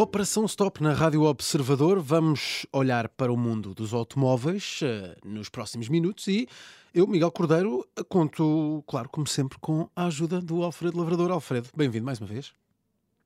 Operação 0.00 0.46
Stop 0.46 0.82
na 0.82 0.94
Rádio 0.94 1.24
Observador. 1.24 2.00
Vamos 2.00 2.64
olhar 2.72 3.06
para 3.06 3.30
o 3.30 3.36
mundo 3.36 3.74
dos 3.74 3.92
automóveis 3.92 4.80
uh, 4.80 5.28
nos 5.28 5.50
próximos 5.50 5.90
minutos 5.90 6.26
e 6.26 6.48
eu, 6.94 7.06
Miguel 7.06 7.30
Cordeiro, 7.30 7.86
conto, 8.08 8.82
claro, 8.86 9.10
como 9.10 9.26
sempre, 9.26 9.58
com 9.58 9.90
a 9.94 10.06
ajuda 10.06 10.40
do 10.40 10.62
Alfredo 10.62 10.96
Lavrador. 10.96 11.30
Alfredo, 11.30 11.68
bem-vindo 11.76 12.06
mais 12.06 12.18
uma 12.18 12.26
vez. 12.26 12.54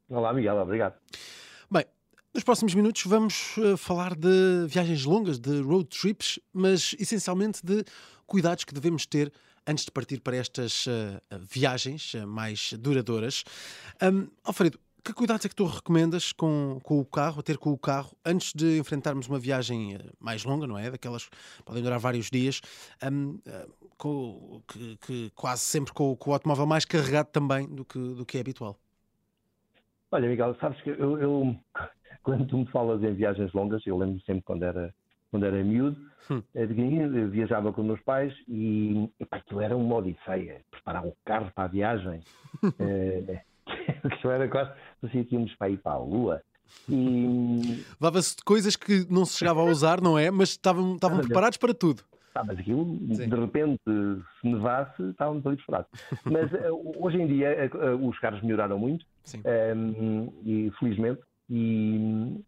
Olá, 0.08 0.32
Miguel, 0.32 0.56
obrigado. 0.56 0.96
Bem, 1.70 1.84
nos 2.34 2.42
próximos 2.42 2.74
minutos 2.74 3.04
vamos 3.06 3.56
uh, 3.56 3.76
falar 3.76 4.16
de 4.16 4.66
viagens 4.66 5.04
longas, 5.04 5.38
de 5.38 5.60
road 5.60 5.88
trips, 5.88 6.40
mas 6.52 6.96
essencialmente 6.98 7.64
de 7.64 7.84
cuidados 8.26 8.64
que 8.64 8.74
devemos 8.74 9.06
ter 9.06 9.32
antes 9.64 9.84
de 9.84 9.92
partir 9.92 10.20
para 10.20 10.36
estas 10.36 10.86
uh, 10.86 10.90
viagens 11.38 12.16
mais 12.26 12.72
duradouras. 12.72 13.44
Um, 14.02 14.26
Alfredo, 14.42 14.76
que 15.04 15.12
cuidados 15.12 15.44
é 15.44 15.48
que 15.50 15.54
tu 15.54 15.66
recomendas 15.66 16.32
com, 16.32 16.80
com 16.82 16.98
o 16.98 17.04
carro, 17.04 17.40
a 17.40 17.42
ter 17.42 17.58
com 17.58 17.70
o 17.70 17.78
carro, 17.78 18.16
antes 18.24 18.54
de 18.54 18.78
enfrentarmos 18.78 19.28
uma 19.28 19.38
viagem 19.38 19.96
eh, 19.96 19.98
mais 20.18 20.44
longa, 20.44 20.66
não 20.66 20.78
é? 20.78 20.90
Daquelas 20.90 21.28
que 21.28 21.62
podem 21.62 21.82
durar 21.82 21.98
vários 21.98 22.30
dias, 22.30 22.62
um, 23.12 23.38
eh, 23.46 23.66
com, 23.98 24.62
que, 24.66 24.96
que, 24.96 25.30
quase 25.34 25.60
sempre 25.60 25.92
com, 25.92 26.16
com, 26.16 26.30
o 26.30 26.32
automóvel 26.32 26.64
mais 26.66 26.86
carregado 26.86 27.28
também 27.28 27.68
do 27.68 27.84
que, 27.84 27.98
do 27.98 28.24
que 28.24 28.38
é 28.38 28.40
habitual. 28.40 28.78
Olha, 30.10 30.26
Miguel, 30.26 30.56
sabes 30.58 30.80
que 30.80 30.90
eu, 30.90 31.18
eu 31.18 31.54
quando 32.22 32.46
tu 32.46 32.56
me 32.56 32.66
falas 32.66 33.02
em 33.02 33.12
viagens 33.12 33.52
longas, 33.52 33.86
eu 33.86 33.98
lembro 33.98 34.20
sempre 34.22 34.42
quando 34.42 34.62
era 34.62 34.94
quando 35.30 35.46
era 35.46 35.64
miúdo, 35.64 36.00
hum. 36.30 36.40
eu 36.54 37.28
viajava 37.28 37.72
com 37.72 37.82
meus 37.82 38.00
pais 38.02 38.32
e 38.46 39.10
epá, 39.18 39.38
aquilo 39.38 39.60
era 39.60 39.76
uma 39.76 39.96
odisseia, 39.96 40.62
preparar 40.70 41.04
um 41.04 41.12
carro 41.24 41.50
para 41.52 41.64
a 41.64 41.66
viagem. 41.66 42.20
é, 42.78 43.42
aquilo 44.12 44.32
era 44.32 44.48
quase 44.48 44.70
parecia 45.00 45.24
que 45.24 45.34
íamos 45.34 45.54
para 45.54 45.70
ir 45.70 45.78
para 45.78 45.92
a 45.92 45.98
Lua. 45.98 46.42
E... 46.88 47.84
Levava-se 48.00 48.36
coisas 48.44 48.76
que 48.76 49.06
não 49.10 49.24
se 49.24 49.38
chegava 49.38 49.60
a 49.60 49.64
usar, 49.64 50.00
não 50.00 50.18
é? 50.18 50.30
Mas 50.30 50.50
estavam, 50.50 50.94
estavam 50.94 51.20
preparados 51.20 51.58
para 51.58 51.74
tudo. 51.74 52.02
Ah, 52.34 52.42
mas 52.44 52.58
aquilo, 52.58 52.84
Sim. 53.14 53.28
de 53.28 53.36
repente, 53.36 53.80
se 53.86 54.48
nevasse, 54.48 55.10
estávamos 55.10 55.46
ali 55.46 55.56
preparados. 55.56 55.88
Mas 56.24 56.52
uh, 56.52 56.92
hoje 56.98 57.20
em 57.22 57.28
dia 57.28 57.70
uh, 57.72 58.08
os 58.08 58.18
carros 58.18 58.42
melhoraram 58.42 58.76
muito, 58.76 59.06
um, 59.76 60.32
e 60.44 60.72
felizmente, 60.80 61.20
e, 61.48 62.44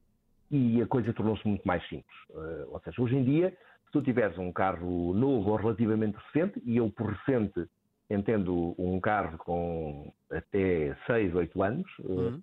e 0.50 0.82
a 0.82 0.86
coisa 0.88 1.12
tornou-se 1.12 1.46
muito 1.46 1.62
mais 1.64 1.82
simples. 1.88 2.16
Uh, 2.30 2.72
ou 2.72 2.80
seja, 2.80 3.00
hoje 3.00 3.14
em 3.14 3.22
dia, 3.22 3.56
se 3.84 3.92
tu 3.92 4.02
tiveres 4.02 4.36
um 4.38 4.50
carro 4.50 5.14
novo 5.14 5.50
ou 5.50 5.56
relativamente 5.56 6.16
recente, 6.16 6.60
e 6.64 6.78
eu 6.78 6.90
por 6.90 7.12
recente 7.12 7.68
entendo 8.08 8.74
um 8.78 9.00
carro 9.00 9.36
com 9.38 10.12
até 10.30 10.96
6, 11.06 11.34
8 11.34 11.62
anos, 11.62 11.98
uhum 12.00 12.40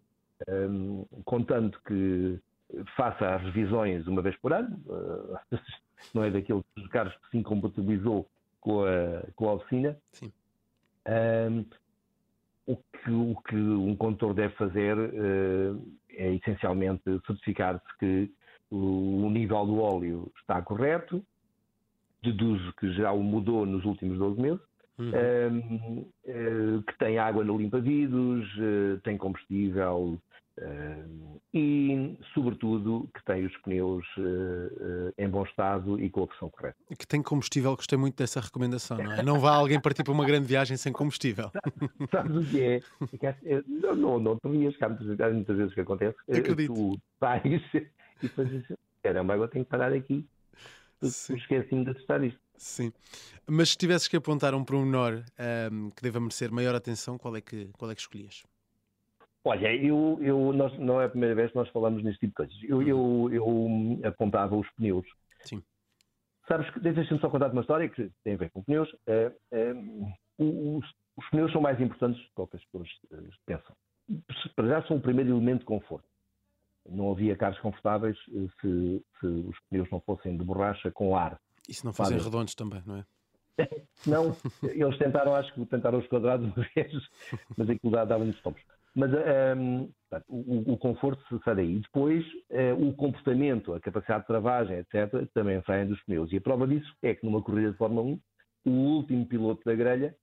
um, 0.48 1.06
contanto 1.24 1.80
que 1.86 2.40
faça 2.96 3.36
as 3.36 3.44
revisões 3.44 4.08
uma 4.08 4.22
vez 4.22 4.36
por 4.38 4.54
ano, 4.54 4.76
uh, 4.88 5.38
não 6.14 6.24
é 6.24 6.32
daqueles 6.32 6.64
carros 6.92 7.16
que 7.16 7.30
se 7.30 7.38
incompatibilizou 7.38 8.28
com 8.60 8.84
a, 8.84 9.24
com 9.36 9.50
a 9.50 9.54
oficina. 9.54 9.98
Um, 11.08 11.66
o, 12.66 12.78
que, 12.78 13.12
o 13.12 13.36
que 13.48 13.56
um 13.56 13.96
condutor 13.96 14.34
deve 14.34 14.56
fazer 14.56 14.98
uh, 14.98 15.94
é 16.10 16.34
essencialmente 16.36 17.04
certificar-se 17.26 17.98
que 18.00 18.32
o, 18.72 19.26
o 19.26 19.30
nível 19.30 19.66
do 19.66 19.80
óleo 19.80 20.32
está 20.40 20.62
correto, 20.62 21.24
deduzo 22.22 22.74
que 22.74 22.92
já 22.94 23.12
o 23.12 23.22
mudou 23.22 23.66
nos 23.66 23.84
últimos 23.84 24.18
12 24.18 24.42
meses, 24.42 24.62
Uhum. 25.12 25.52
Um, 25.52 26.78
uh, 26.80 26.84
que 26.84 26.98
tem 26.98 27.18
água 27.18 27.44
no 27.44 27.58
limpa-vidros, 27.58 28.48
uh, 28.58 29.00
tem 29.04 29.18
combustível 29.18 30.20
Uh, 30.56 31.42
e, 31.52 32.16
sobretudo, 32.34 33.10
que 33.16 33.26
tem 33.26 33.44
os 33.44 33.58
pneus 33.64 34.06
uh, 34.18 34.22
uh, 34.22 35.14
em 35.18 35.28
bom 35.28 35.44
estado 35.44 36.00
e 36.00 36.12
com 36.12 36.24
a 36.24 36.28
pressão 36.28 36.50
correta. 36.50 36.78
Que 36.98 37.08
tem 37.08 37.24
combustível, 37.24 37.76
gostei 37.76 37.98
muito 37.98 38.16
dessa 38.16 38.40
recomendação, 38.40 38.98
não 38.98 39.14
é? 39.14 39.24
Não 39.24 39.40
vá 39.40 39.56
alguém 39.56 39.82
partir 39.82 40.04
para 40.04 40.14
uma 40.14 40.26
grande 40.26 40.46
viagem 40.46 40.78
sem 40.78 40.94
combustível. 40.94 41.52
Sabes 42.12 42.36
o 42.36 42.50
que 42.52 42.62
é? 42.62 42.82
é 43.46 43.64
não, 43.68 43.96
não, 43.96 44.20
não 44.20 44.38
te 44.38 44.48
rias, 44.48 44.76
há 44.80 44.90
muitas, 44.90 45.34
muitas 45.34 45.58
vezes 45.58 45.74
que 45.74 45.82
acontece. 45.82 46.18
Acredito. 46.30 46.74
Tu 46.74 47.02
vais 47.20 47.44
e 47.74 47.90
depois 48.22 48.50
dizes, 48.50 48.78
caramba, 49.02 49.34
agora 49.34 49.50
tenho 49.50 49.66
que 49.66 49.72
parar 49.72 49.92
aqui. 49.92 50.24
Esqueci-me 51.02 51.84
de 51.84 51.96
testar 51.96 52.24
isto. 52.24 52.43
Sim. 52.58 52.92
Mas 53.48 53.70
se 53.70 53.78
tivesses 53.78 54.08
que 54.08 54.18
apontar 54.18 54.54
um 54.54 54.64
pormenor 54.64 55.24
um, 55.72 55.90
que 55.90 56.02
deva 56.02 56.20
merecer 56.20 56.52
maior 56.52 56.76
atenção, 56.76 57.18
qual 57.18 57.36
é 57.36 57.42
que, 57.42 57.68
qual 57.78 57.92
é 57.92 57.96
que 57.96 58.02
escolhias? 58.02 58.44
Olha, 59.46 59.76
eu, 59.76 60.18
eu, 60.22 60.54
nós, 60.54 60.78
não 60.80 61.02
é 61.02 61.06
a 61.06 61.10
primeira 61.10 61.36
vez 61.36 61.52
que 61.52 61.58
nós 61.58 61.68
falamos 61.70 62.02
neste 62.02 62.22
tipo 62.22 62.32
de 62.32 62.36
coisas. 62.36 62.64
Eu, 62.64 62.82
eu, 62.82 63.30
eu 63.34 64.08
apontava 64.08 64.56
os 64.56 64.70
pneus. 64.72 65.06
Sim. 65.42 65.62
Sabes 66.48 66.70
que, 66.72 66.80
deixa-me 66.80 67.20
só 67.20 67.30
contar 67.30 67.52
uma 67.52 67.62
história 67.62 67.90
que 67.90 68.10
tem 68.24 68.36
a 68.36 68.38
ver 68.38 68.52
com 68.52 68.64
pneus. 68.64 68.90
É, 69.06 69.32
é, 69.52 69.74
os, 70.38 70.86
os, 71.18 71.30
pneus 71.30 71.52
são 71.52 71.62
mais 71.62 71.80
importantes 71.82 72.22
do 72.36 72.48
que 72.48 72.56
as 72.56 72.64
pessoas 72.66 72.90
pensam. 73.46 73.76
Para 74.56 74.68
já 74.68 74.88
são 74.88 74.98
o 74.98 75.02
primeiro 75.02 75.32
elemento 75.32 75.60
de 75.60 75.66
conforto. 75.66 76.08
Não 76.86 77.12
havia 77.12 77.36
carros 77.36 77.60
confortáveis 77.60 78.18
eh, 78.30 78.48
se, 78.60 79.06
se 79.20 79.26
os 79.26 79.58
pneus 79.70 79.90
não 79.90 80.02
fossem 80.02 80.36
de 80.36 80.44
borracha 80.44 80.92
com 80.92 81.16
ar. 81.16 81.40
E 81.68 81.74
se 81.74 81.86
não 81.86 81.94
fossem 81.94 82.18
redondos 82.18 82.56
também, 82.56 82.82
não 82.86 82.98
é? 82.98 83.06
não, 84.08 84.36
eles 84.64 84.98
tentaram, 84.98 85.36
acho 85.36 85.54
que 85.54 85.66
tentaram 85.66 86.00
os 86.00 86.08
quadrados 86.08 86.46
uma 86.46 86.66
vez, 86.76 86.92
mas 87.56 87.70
aquilo 87.70 87.92
dava-nos 87.92 88.42
topos. 88.42 88.62
Mas 88.96 89.12
um, 89.12 89.18
ehm, 89.18 89.90
o, 90.28 90.74
o, 90.74 90.78
conforto 90.78 91.42
sai 91.44 91.56
daí. 91.56 91.80
Depois, 91.80 92.24
uh, 92.52 92.88
o 92.88 92.94
comportamento, 92.94 93.74
a 93.74 93.80
capacidade 93.80 94.22
de 94.22 94.28
travagem, 94.28 94.78
etc., 94.78 95.28
também 95.34 95.62
saem 95.64 95.88
dos 95.88 96.02
pneus. 96.04 96.32
E 96.32 96.38
a 96.38 96.42
prova 96.42 96.68
disso 96.68 96.94
é 97.02 97.16
que 97.16 97.26
numa 97.26 97.42
corrida 97.42 97.72
de 97.72 97.78
Fórmula 97.78 98.04
1, 98.04 98.20
o 98.66 98.70
último 98.70 99.26
piloto 99.26 99.62
da 99.66 99.74
grelha 99.74 100.16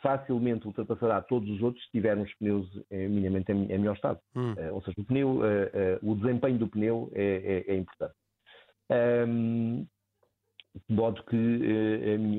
facilmente 0.00 0.66
ultrapassará 0.66 1.22
todos 1.22 1.48
os 1.48 1.62
outros 1.62 1.82
se 1.86 1.90
tiver 1.90 2.16
os 2.18 2.32
pneus 2.34 2.68
minimamente 2.90 3.50
em, 3.50 3.64
em 3.64 3.78
melhor 3.78 3.96
estado. 3.96 4.20
Hum. 4.36 4.52
Uh, 4.52 4.74
ou 4.74 4.82
seja, 4.82 5.00
o, 5.00 5.04
pneu, 5.04 5.38
uh, 5.38 5.40
uh, 5.40 6.10
o 6.10 6.14
desempenho 6.14 6.58
do 6.58 6.68
pneu 6.68 7.10
é, 7.14 7.64
é, 7.66 7.72
é 7.72 7.76
importante. 7.76 8.14
Um, 9.26 9.86
de 10.88 10.94
modo 10.94 11.22
que 11.24 11.36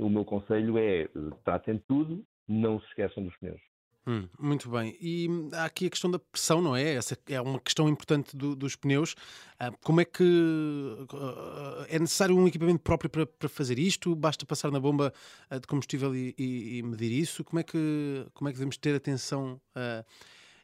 o 0.02 0.10
meu 0.10 0.26
conselho 0.26 0.78
é 0.78 1.08
tratem 1.44 1.76
de 1.76 1.82
tudo, 1.82 2.26
não 2.48 2.80
se 2.80 2.88
esqueçam 2.88 3.24
dos 3.24 3.36
pneus. 3.38 3.62
Hum, 4.08 4.30
muito 4.40 4.70
bem. 4.70 4.96
E 5.02 5.28
há 5.54 5.66
aqui 5.66 5.88
a 5.88 5.90
questão 5.90 6.12
da 6.12 6.20
pressão, 6.20 6.62
não 6.62 6.76
é? 6.76 6.94
Essa 6.94 7.18
é 7.28 7.42
uma 7.42 7.60
questão 7.60 7.90
importante 7.90 8.38
do, 8.38 8.56
dos 8.56 8.76
pneus. 8.76 9.16
Ah, 9.60 9.72
como 9.84 10.00
é 10.00 10.06
que 10.06 10.24
uh, 10.24 11.86
é 11.90 11.98
necessário 11.98 12.38
um 12.38 12.48
equipamento 12.48 12.84
próprio 12.84 13.10
para, 13.10 13.26
para, 13.26 13.50
fazer 13.50 13.80
isto? 13.80 14.16
Basta 14.16 14.46
passar 14.46 14.70
na 14.70 14.80
bomba 14.80 15.12
uh, 15.50 15.60
de 15.60 15.66
combustível 15.66 16.16
e, 16.16 16.36
e, 16.38 16.78
e, 16.78 16.84
medir 16.84 17.12
isso? 17.12 17.44
Como 17.44 17.60
é 17.60 17.64
que, 17.64 18.28
como 18.36 18.48
é 18.48 18.52
que 18.52 18.60
devemos 18.60 18.78
ter 18.78 18.96
atenção 18.96 19.60
a 19.74 20.06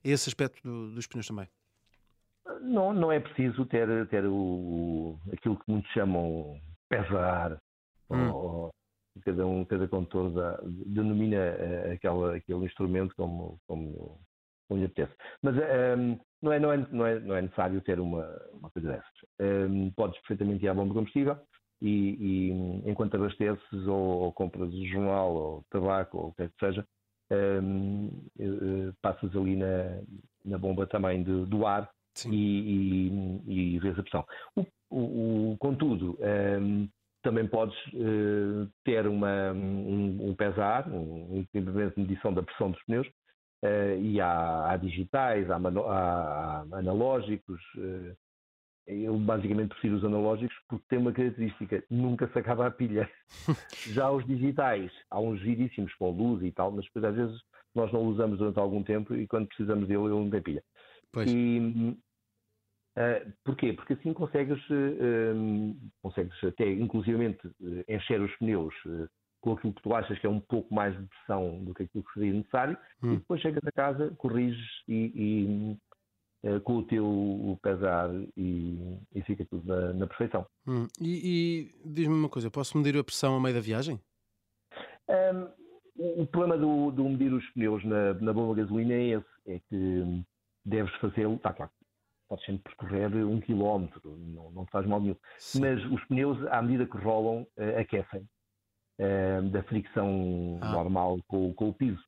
esse 0.03 0.29
aspecto 0.29 0.61
do, 0.63 0.91
dos 0.91 1.07
pneus 1.07 1.25
também? 1.25 1.47
Não, 2.61 2.93
não 2.93 3.11
é 3.11 3.19
preciso 3.19 3.65
ter, 3.65 4.07
ter 4.09 4.23
o, 4.27 5.17
aquilo 5.33 5.57
que 5.57 5.63
muitos 5.67 5.91
chamam 5.93 6.59
pesar 6.91 7.57
hum. 8.09 8.31
ou, 8.31 8.71
cada 9.23 9.45
um, 9.45 9.65
cada 9.65 9.87
condutor 9.87 10.31
dá, 10.31 10.59
denomina 10.63 11.37
uh, 11.37 11.93
aquela, 11.93 12.35
aquele 12.35 12.65
instrumento 12.65 13.13
como, 13.15 13.59
como, 13.67 14.19
como 14.67 14.79
lhe 14.79 14.85
apetece. 14.85 15.13
Mas 15.41 15.55
um, 15.55 15.59
ehm, 15.59 16.19
não, 16.41 16.51
é, 16.53 16.59
não, 16.59 16.71
é, 16.71 16.77
não, 16.77 17.05
é, 17.05 17.19
não 17.19 17.35
é 17.35 17.41
necessário 17.41 17.81
ter 17.81 17.99
uma, 17.99 18.25
uma 18.53 18.69
coisa 18.69 18.89
dessas. 18.89 19.11
Um, 19.39 19.45
ehm, 19.45 19.91
podes 19.95 20.17
perfeitamente 20.21 20.63
ir 20.63 20.69
à 20.69 20.73
bomba 20.73 20.93
combustível 20.93 21.37
e, 21.81 22.15
e 22.19 22.89
enquanto 22.89 23.15
abasteces 23.15 23.87
ou, 23.87 24.23
ou, 24.23 24.33
compras 24.33 24.73
o 24.73 24.85
jornal 24.87 25.33
ou 25.33 25.65
tabaco 25.69 26.17
ou 26.17 26.27
o 26.27 26.33
que 26.33 26.43
é 26.43 26.47
que 26.47 26.59
seja, 26.59 26.85
um, 27.31 28.27
ehm, 28.39 28.89
uh, 28.89 28.93
passas 29.01 29.35
ali 29.35 29.57
na, 29.57 30.01
na 30.45 30.57
bomba 30.57 30.87
também 30.87 31.23
de, 31.23 31.45
do 31.45 31.65
ar 31.65 31.89
e, 32.25 33.09
e, 33.47 33.75
e 33.75 33.79
vês 33.79 33.97
a 33.97 34.03
pressão. 34.03 34.25
O, 34.55 34.65
o, 34.91 35.53
o 35.53 35.57
contudo, 35.57 36.17
um, 36.21 36.87
também 37.23 37.47
podes 37.47 37.77
uh, 37.93 38.69
ter 38.83 39.07
uma, 39.07 39.51
um, 39.53 40.29
um 40.29 40.35
pesar, 40.35 40.87
um 40.89 41.39
equipamento 41.39 41.95
de 41.95 42.01
medição 42.01 42.33
da 42.33 42.43
pressão 42.43 42.71
dos 42.71 42.83
pneus, 42.83 43.07
uh, 43.63 43.99
e 44.01 44.19
há, 44.19 44.71
há 44.71 44.77
digitais, 44.77 45.49
há, 45.49 45.55
há, 45.55 46.65
há 46.71 46.77
analógicos. 46.77 47.61
Uh, 47.77 48.15
eu 48.87 49.17
basicamente 49.17 49.69
prefiro 49.69 49.95
os 49.95 50.03
analógicos 50.03 50.55
porque 50.67 50.83
tem 50.89 50.99
uma 50.99 51.13
característica, 51.13 51.83
nunca 51.89 52.27
se 52.27 52.39
acaba 52.39 52.67
a 52.67 52.71
pilha. 52.71 53.09
Já 53.93 54.11
os 54.11 54.25
digitais, 54.25 54.91
há 55.09 55.19
uns 55.19 55.39
giríssimos 55.39 55.93
com 55.95 56.09
luz 56.09 56.43
e 56.43 56.51
tal, 56.51 56.71
mas 56.71 56.85
depois 56.85 57.05
às 57.05 57.15
vezes 57.15 57.39
nós 57.73 57.91
não 57.93 58.01
usamos 58.01 58.39
durante 58.39 58.59
algum 58.59 58.83
tempo 58.83 59.15
e 59.15 59.27
quando 59.27 59.47
precisamos 59.47 59.87
dele 59.87 60.01
ele 60.01 60.09
não 60.09 60.29
tem 60.29 60.41
pilha. 60.41 60.63
Pois. 61.13 61.31
E, 61.31 61.95
Uh, 62.97 63.31
porquê? 63.45 63.71
Porque 63.73 63.93
assim 63.93 64.13
consegues, 64.13 64.59
uh, 64.69 65.75
consegues 66.01 66.43
até 66.43 66.69
inclusivamente 66.69 67.47
uh, 67.47 67.83
encher 67.87 68.21
os 68.21 68.35
pneus 68.35 68.73
com 69.39 69.53
aquilo 69.53 69.73
que 69.73 69.81
tu 69.81 69.95
achas 69.95 70.19
que 70.19 70.27
é 70.27 70.29
um 70.29 70.41
pouco 70.41 70.73
mais 70.73 70.95
de 70.95 71.07
pressão 71.07 71.63
do 71.63 71.73
que 71.73 71.83
aquilo 71.83 72.03
que 72.03 72.13
seria 72.13 72.33
necessário 72.33 72.77
hum. 73.01 73.13
e 73.13 73.17
depois 73.17 73.41
chegas 73.41 73.63
a 73.65 73.71
casa, 73.71 74.13
corriges 74.17 74.69
e, 74.87 75.77
e, 76.45 76.59
com 76.59 76.77
o 76.77 76.83
teu 76.83 77.59
pesar 77.63 78.09
e, 78.37 78.99
e 79.15 79.21
fica 79.23 79.43
tudo 79.45 79.65
na, 79.65 79.93
na 79.93 80.07
perfeição. 80.07 80.45
Hum. 80.67 80.85
E, 80.99 81.71
e 81.83 81.89
diz-me 81.89 82.13
uma 82.13 82.29
coisa, 82.29 82.51
posso 82.51 82.77
medir 82.77 82.99
a 82.99 83.03
pressão 83.03 83.35
a 83.35 83.39
meio 83.39 83.55
da 83.55 83.61
viagem? 83.61 83.99
Um, 85.09 86.21
o 86.21 86.25
problema 86.27 86.57
do, 86.57 86.91
do, 86.91 87.03
medir 87.09 87.33
os 87.33 87.47
pneus 87.51 87.83
na, 87.83 88.13
na 88.15 88.33
bomba 88.33 88.55
gasolina 88.55 88.93
é 88.93 89.07
esse, 89.09 89.25
é 89.47 89.59
que 89.69 90.23
deves 90.65 90.93
fazê-lo, 90.95 91.35
está 91.35 91.51
claro, 91.51 91.71
podes 92.31 92.45
sempre 92.45 92.63
percorrer 92.63 93.13
um 93.25 93.41
quilómetro, 93.41 94.17
não, 94.17 94.49
não 94.51 94.65
faz 94.67 94.87
mal 94.87 95.01
nenhum. 95.01 95.17
Sim. 95.37 95.59
Mas 95.59 95.83
os 95.91 96.01
pneus, 96.05 96.41
à 96.47 96.61
medida 96.61 96.85
que 96.85 96.97
rolam, 96.97 97.41
uh, 97.57 97.77
aquecem 97.77 98.21
uh, 98.21 99.49
da 99.49 99.61
fricção 99.63 100.57
ah. 100.61 100.71
normal 100.71 101.19
com, 101.27 101.53
com, 101.53 101.67
o 101.67 101.73
piso. 101.73 102.01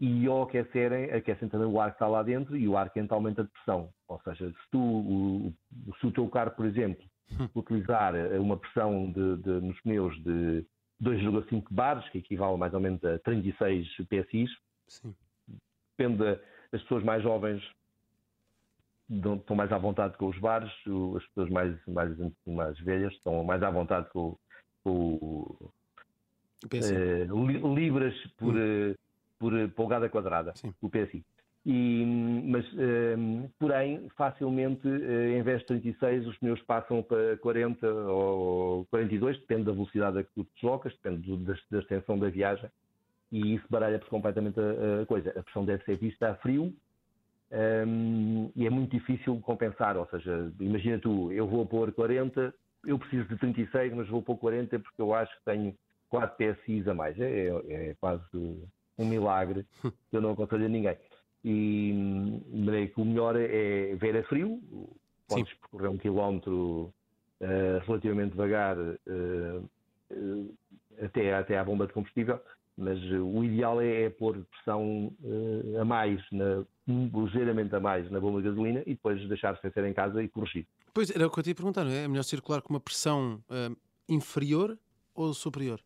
E 0.00 0.26
ao 0.26 0.44
aquecerem, 0.44 1.10
aquecem 1.10 1.50
também 1.50 1.66
o 1.66 1.78
ar 1.78 1.90
que 1.90 1.96
está 1.96 2.08
lá 2.08 2.22
dentro 2.22 2.56
e 2.56 2.66
o 2.66 2.78
ar 2.78 2.88
quente 2.90 3.12
aumenta 3.12 3.44
de 3.44 3.50
pressão. 3.50 3.90
Ou 4.08 4.18
seja, 4.22 4.48
se, 4.48 4.70
tu, 4.70 4.80
o, 4.80 5.54
se 6.00 6.06
o 6.06 6.12
teu 6.12 6.26
carro, 6.28 6.52
por 6.52 6.64
exemplo, 6.64 7.04
hum. 7.32 7.48
utilizar 7.54 8.14
uma 8.40 8.56
pressão 8.56 9.12
de, 9.12 9.36
de, 9.36 9.50
nos 9.50 9.78
pneus 9.82 10.16
de 10.22 10.64
2,5 11.02 11.64
bares, 11.70 12.08
que 12.08 12.18
equivale 12.18 12.56
mais 12.56 12.72
ou 12.72 12.80
menos 12.80 13.04
a 13.04 13.18
36 13.18 13.86
PSI, 14.08 14.46
depende 15.98 16.40
das 16.72 16.82
pessoas 16.82 17.04
mais 17.04 17.22
jovens 17.22 17.62
estão 19.10 19.56
mais 19.56 19.72
à 19.72 19.78
vontade 19.78 20.16
com 20.16 20.26
os 20.28 20.38
bares, 20.38 20.70
as 21.16 21.26
pessoas 21.28 21.50
mais, 21.50 21.74
mais, 21.86 22.16
mais 22.46 22.78
velhas 22.80 23.12
estão 23.14 23.42
mais 23.42 23.62
à 23.62 23.70
vontade 23.70 24.08
com, 24.10 24.36
com 24.84 25.56
uh, 26.64 27.74
libras 27.74 28.14
por, 28.36 28.54
hum. 28.54 28.90
uh, 28.90 28.94
por 29.38 29.70
polgada 29.70 30.08
quadrada, 30.08 30.52
Sim. 30.56 30.74
o 30.80 30.88
PSI. 30.88 31.24
E, 31.64 32.04
mas, 32.46 32.66
uh, 32.72 33.50
porém, 33.58 34.08
facilmente, 34.16 34.86
em 34.88 35.42
vez 35.42 35.60
de 35.60 35.66
36, 35.66 36.26
os 36.26 36.38
pneus 36.38 36.62
passam 36.62 37.02
para 37.02 37.36
40 37.38 37.86
ou 37.86 38.86
42, 38.86 39.38
depende 39.38 39.64
da 39.64 39.72
velocidade 39.72 40.18
a 40.18 40.24
que 40.24 40.30
tu 40.34 40.46
deslocas, 40.54 40.92
depende 40.94 41.36
da, 41.44 41.54
da 41.70 41.78
extensão 41.78 42.18
da 42.18 42.28
viagem, 42.28 42.70
e 43.30 43.54
isso 43.54 43.64
baralha-se 43.68 44.06
completamente 44.06 44.58
a, 44.58 45.02
a, 45.02 45.06
coisa. 45.06 45.30
A 45.30 45.42
pressão 45.42 45.64
deve 45.64 45.84
ser 45.84 45.96
vista 45.96 46.30
a 46.30 46.34
frio, 46.36 46.74
um, 47.50 48.50
e 48.54 48.66
é 48.66 48.70
muito 48.70 48.90
difícil 48.90 49.40
compensar. 49.40 49.96
Ou 49.96 50.06
seja, 50.06 50.52
imagina 50.60 50.98
tu, 50.98 51.32
eu 51.32 51.46
vou 51.46 51.66
pôr 51.66 51.92
40, 51.92 52.54
eu 52.86 52.98
preciso 52.98 53.28
de 53.28 53.36
36, 53.36 53.94
mas 53.94 54.08
vou 54.08 54.22
pôr 54.22 54.36
40 54.36 54.78
porque 54.78 55.00
eu 55.00 55.14
acho 55.14 55.34
que 55.38 55.44
tenho 55.44 55.74
4 56.08 56.36
PSIs 56.36 56.86
a 56.88 56.94
mais. 56.94 57.18
É, 57.18 57.48
é, 57.48 57.90
é 57.90 57.96
quase 58.00 58.22
um 58.98 59.06
milagre 59.06 59.66
que 59.82 60.16
eu 60.16 60.20
não 60.20 60.32
aconselho 60.32 60.66
a 60.66 60.68
ninguém. 60.68 60.96
E 61.44 61.94
que 62.94 63.00
o 63.00 63.04
melhor 63.04 63.36
é 63.36 63.94
ver 63.94 64.16
a 64.16 64.24
frio, 64.24 64.60
podes 65.28 65.48
Sim. 65.48 65.58
percorrer 65.60 65.88
um 65.88 65.96
quilómetro 65.96 66.92
uh, 67.40 67.86
relativamente 67.86 68.32
devagar 68.32 68.76
uh, 68.76 69.70
uh, 70.10 70.54
até, 71.00 71.34
até 71.34 71.58
à 71.58 71.64
bomba 71.64 71.86
de 71.86 71.92
combustível, 71.92 72.40
mas 72.78 72.98
o 73.02 73.42
ideal 73.42 73.80
é, 73.80 74.04
é 74.04 74.10
pôr 74.10 74.38
pressão 74.50 75.12
a 75.80 75.84
mais 75.84 76.22
na, 76.30 76.64
ligeiramente 76.86 77.74
a 77.74 77.80
mais 77.80 78.10
na 78.10 78.20
bomba 78.20 78.40
de 78.40 78.48
gasolina 78.48 78.82
e 78.86 78.94
depois 78.94 79.20
deixar-se 79.28 79.58
aquecer 79.58 79.84
em 79.84 79.92
casa 79.92 80.22
e 80.22 80.28
corrigir. 80.28 80.66
Pois, 80.94 81.10
era 81.10 81.26
o 81.26 81.30
que 81.30 81.38
eu 81.38 81.42
te 81.42 81.50
ia 81.50 81.54
perguntar, 81.54 81.84
não 81.84 81.92
é? 81.92 82.04
É 82.04 82.08
melhor 82.08 82.22
circular 82.22 82.62
com 82.62 82.72
uma 82.72 82.80
pressão 82.80 83.42
uh, 83.50 83.76
inferior 84.08 84.78
ou 85.14 85.34
superior? 85.34 85.80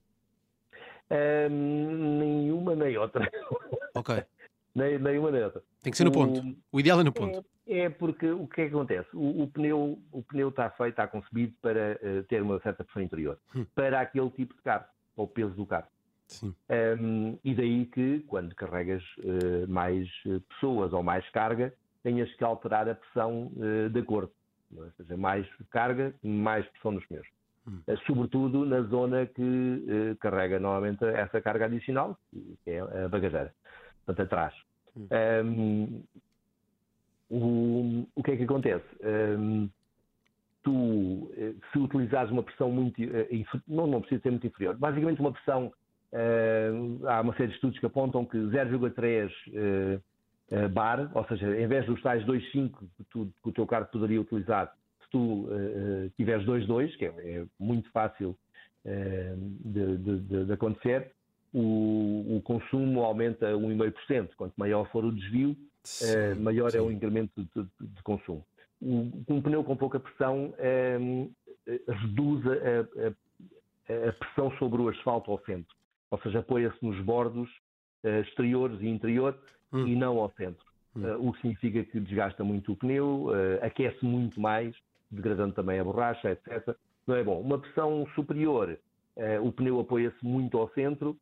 Uh, 1.10 1.50
nenhuma 1.50 2.74
nem 2.74 2.96
outra. 2.96 3.28
Ok. 3.94 4.24
nem, 4.74 4.98
nenhuma 4.98 5.30
nem 5.30 5.44
outra. 5.44 5.62
Tem 5.82 5.90
que 5.90 5.98
ser 5.98 6.04
no 6.04 6.12
ponto. 6.12 6.40
O, 6.40 6.56
o 6.72 6.80
ideal 6.80 6.98
é 6.98 7.04
no 7.04 7.12
ponto. 7.12 7.44
É, 7.66 7.80
é, 7.80 7.90
porque 7.90 8.30
o 8.30 8.46
que 8.46 8.62
é 8.62 8.68
que 8.70 8.74
acontece? 8.74 9.08
O, 9.12 9.42
o, 9.42 9.48
pneu, 9.48 9.98
o 10.10 10.22
pneu 10.22 10.48
está 10.48 10.70
feito, 10.70 10.92
está 10.92 11.06
concebido 11.06 11.52
para 11.60 12.00
uh, 12.02 12.22
ter 12.24 12.40
uma 12.40 12.58
certa 12.60 12.82
pressão 12.82 13.02
interior, 13.02 13.38
hum. 13.54 13.66
para 13.74 14.00
aquele 14.00 14.30
tipo 14.30 14.54
de 14.54 14.62
carro, 14.62 14.86
ou 15.14 15.28
peso 15.28 15.52
do 15.54 15.66
carro. 15.66 15.86
Um, 16.42 17.38
e 17.44 17.54
daí 17.54 17.86
que, 17.86 18.20
quando 18.20 18.54
carregas 18.54 19.02
uh, 19.18 19.68
mais 19.68 20.08
eh, 20.26 20.40
pessoas 20.48 20.92
ou 20.92 21.02
mais 21.02 21.28
carga, 21.30 21.72
tenhas 22.02 22.32
que 22.34 22.44
alterar 22.44 22.88
a 22.88 22.94
pressão 22.94 23.52
uh, 23.56 23.90
de 23.90 24.00
acordo. 24.00 24.32
Ou 24.74 24.90
seja, 24.92 25.16
mais 25.16 25.46
carga, 25.70 26.14
mais 26.22 26.66
pressão 26.68 26.92
nos 26.92 27.04
pneus. 27.06 27.26
Hum. 27.66 27.80
Uh, 27.86 27.96
sobretudo 28.06 28.64
na 28.64 28.82
zona 28.82 29.26
que 29.26 30.16
carrega 30.20 30.58
normalmente 30.58 31.04
essa 31.04 31.40
carga 31.40 31.66
adicional, 31.66 32.18
que 32.64 32.70
é 32.70 32.80
a 32.80 33.08
bagageira, 33.08 33.54
portanto, 34.06 34.26
atrás. 34.26 34.54
Hum. 34.96 35.08
Um, 35.44 36.02
o, 37.30 38.06
o 38.14 38.22
que 38.22 38.32
é 38.32 38.36
que 38.36 38.44
acontece? 38.44 38.84
Um, 39.02 39.68
tu, 40.62 41.30
se 41.72 41.78
utilizares 41.78 42.30
uma 42.30 42.42
pressão 42.42 42.70
muito. 42.70 43.00
Não, 43.66 43.86
não 43.86 44.00
precisa 44.00 44.22
ser 44.22 44.30
muito 44.30 44.46
inferior. 44.46 44.76
Basicamente, 44.76 45.20
uma 45.20 45.32
pressão 45.32 45.72
há 47.06 47.20
uma 47.20 47.34
série 47.34 47.48
de 47.48 47.54
estudos 47.54 47.78
que 47.78 47.86
apontam 47.86 48.24
que 48.24 48.36
0,3 48.36 49.30
uh, 49.30 50.02
uh, 50.54 50.68
bar, 50.68 51.10
ou 51.14 51.24
seja, 51.26 51.58
em 51.58 51.66
vez 51.66 51.86
dos 51.86 52.00
tais 52.02 52.24
2,5 52.24 52.70
que, 52.96 53.04
que, 53.04 53.18
o 53.44 53.52
teu 53.52 53.66
carro 53.66 53.86
poderia 53.86 54.20
utilizar, 54.20 54.74
se 55.02 55.10
tu 55.10 55.46
uh, 55.46 56.10
tiveres 56.16 56.46
2,2, 56.46 56.96
que 56.96 57.06
é, 57.06 57.08
é, 57.08 57.44
muito 57.58 57.90
fácil 57.90 58.36
de, 58.84 59.96
de, 59.96 60.44
de, 60.44 60.52
acontecer, 60.52 61.12
o, 61.54 62.36
o, 62.36 62.42
consumo 62.42 63.04
aumenta 63.04 63.52
1,5%. 63.52 64.30
Quanto 64.36 64.54
maior 64.56 64.90
for 64.90 65.04
o 65.04 65.12
desvio, 65.12 65.56
sim, 65.84 66.34
maior 66.40 66.68
sim. 66.72 66.78
é 66.78 66.80
o 66.80 66.90
incremento 66.90 67.46
de, 67.54 67.62
de 67.80 68.02
consumo. 68.02 68.44
Um, 68.82 69.22
um, 69.28 69.40
pneu 69.40 69.62
com 69.62 69.76
pouca 69.76 70.00
pressão 70.00 70.52
reduz 71.88 72.44
a, 72.44 73.12
a, 73.94 74.08
a 74.08 74.12
pressão 74.14 74.50
sobre 74.58 74.82
o 74.82 74.88
asfalto 74.88 75.30
ao 75.30 75.38
centro 75.44 75.76
ou 76.12 76.20
seja, 76.20 76.40
apoia-se 76.40 76.76
nos 76.84 77.00
bordos 77.00 77.48
uh, 78.04 78.20
exteriores 78.20 78.78
e 78.82 78.86
interior 78.86 79.36
hum. 79.72 79.86
e 79.86 79.96
não 79.96 80.18
ao 80.18 80.30
centro. 80.32 80.64
Hum. 80.94 81.04
Uh, 81.04 81.28
o 81.28 81.32
que 81.32 81.40
significa 81.40 81.82
que 81.84 81.98
desgasta 81.98 82.44
muito 82.44 82.72
o 82.72 82.76
pneu, 82.76 83.28
uh, 83.28 83.64
aquece 83.64 84.04
muito 84.04 84.38
mais, 84.38 84.76
degradando 85.10 85.54
também 85.54 85.80
a 85.80 85.84
borracha, 85.84 86.30
etc. 86.30 86.76
Não 87.06 87.16
é 87.16 87.24
bom. 87.24 87.40
Uma 87.40 87.58
pressão 87.58 88.06
superior, 88.14 88.78
o 89.42 89.52
pneu 89.52 89.80
apoia-se 89.80 90.24
muito 90.24 90.56
ao 90.56 90.70
centro, 90.70 91.18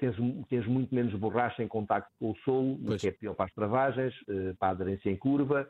tens, 0.00 0.16
tens, 0.48 0.66
muito 0.66 0.92
menos 0.92 1.14
borracha 1.14 1.62
em 1.62 1.68
contacto 1.68 2.10
com 2.18 2.30
o 2.30 2.36
solo, 2.38 2.80
o 2.82 2.98
que 2.98 3.08
é 3.08 3.10
pior 3.12 3.34
para 3.34 3.44
as 3.44 3.52
travagens, 3.52 4.14
para 4.58 4.68
a 4.68 4.70
aderência 4.70 5.10
em 5.10 5.16
curva, 5.16 5.68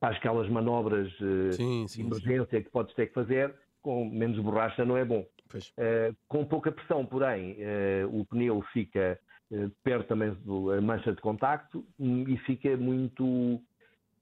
para 0.00 0.16
aquelas 0.16 0.48
manobras 0.48 1.12
sim, 1.52 1.86
sim, 1.86 2.02
de 2.02 2.08
emergência 2.08 2.58
sim. 2.58 2.64
que 2.64 2.70
podes 2.70 2.94
ter 2.94 3.08
que 3.08 3.14
fazer, 3.14 3.54
com 3.82 4.08
menos 4.08 4.38
borracha 4.40 4.84
não 4.84 4.96
é 4.96 5.04
bom. 5.04 5.24
Uh, 5.56 6.14
com 6.28 6.44
pouca 6.44 6.70
pressão, 6.70 7.04
porém, 7.04 7.52
uh, 7.52 8.20
o 8.20 8.24
pneu 8.26 8.62
fica 8.72 9.18
uh, 9.50 9.70
perto 9.82 10.08
também 10.08 10.30
da 10.30 10.80
mancha 10.80 11.12
de 11.12 11.20
contacto 11.20 11.84
e 11.98 12.36
fica 12.46 12.76
muito. 12.76 13.60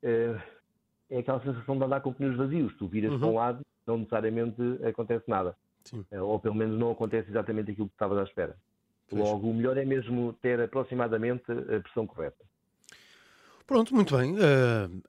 é 0.02 1.18
aquela 1.18 1.42
sensação 1.42 1.76
de 1.76 1.84
andar 1.84 2.00
com 2.00 2.12
pneus 2.12 2.36
vazios. 2.36 2.74
Tu 2.78 2.86
viras 2.86 3.12
uhum. 3.12 3.18
para 3.18 3.28
um 3.28 3.34
lado, 3.34 3.66
não 3.86 3.98
necessariamente 3.98 4.62
acontece 4.86 5.24
nada. 5.28 5.56
ou 6.12 6.38
pelo 6.38 6.54
menos 6.54 6.78
não 6.78 6.92
acontece 6.92 7.30
exatamente 7.30 7.72
aquilo 7.72 7.88
que 7.88 7.94
estavas 7.94 8.18
à 8.18 8.22
espera. 8.22 8.56
Pois. 9.08 9.22
Logo, 9.22 9.48
o 9.48 9.54
melhor 9.54 9.76
é 9.76 9.84
mesmo 9.84 10.32
ter 10.34 10.60
aproximadamente 10.60 11.44
a 11.50 11.80
pressão 11.80 12.06
correta. 12.06 12.44
Pronto, 13.66 13.94
muito 13.94 14.16
bem. 14.16 14.36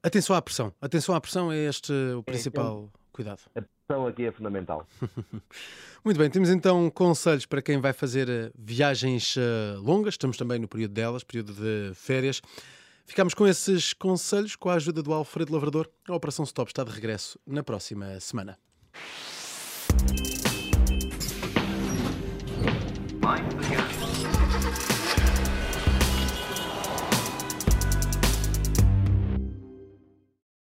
atenção 0.01 0.35
à 0.35 0.41
pressão. 0.41 0.73
Atenção 0.81 1.13
à 1.13 1.21
pressão 1.21 1.51
é 1.51 1.57
este 1.57 1.91
o 1.91 2.19
é, 2.19 2.23
principal 2.23 2.89
é, 2.93 3.06
cuidado. 3.17 3.41
A 3.55 3.61
pressão 3.61 4.07
aqui 4.07 4.25
é 4.25 4.31
fundamental. 4.31 4.87
Muito 6.05 6.17
bem, 6.17 6.29
temos 6.29 6.49
então 6.49 6.89
conselhos 6.91 7.45
para 7.45 7.61
quem 7.61 7.79
vai 7.79 7.91
fazer 7.91 8.29
eh, 8.29 8.51
viagens 8.55 9.35
uh, 9.35 9.81
longas, 9.81 10.13
estamos 10.13 10.37
também 10.37 10.59
no 10.59 10.67
período 10.67 10.93
delas, 10.93 11.23
período 11.23 11.53
de 11.53 11.93
férias. 11.95 12.41
Ficamos 13.05 13.33
com 13.33 13.47
esses 13.47 13.93
conselhos 13.93 14.55
com 14.55 14.69
a 14.69 14.75
ajuda 14.75 15.01
do 15.01 15.13
Alfredo 15.13 15.51
Lavrador. 15.53 15.89
A 16.07 16.13
Operação 16.13 16.45
Stop 16.45 16.69
está 16.69 16.83
de 16.83 16.91
regresso 16.91 17.39
na 17.45 17.63
próxima 17.63 18.19
semana. 18.19 18.57